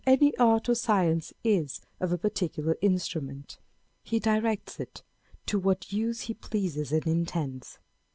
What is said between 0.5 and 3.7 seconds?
or science is of a particular instrument;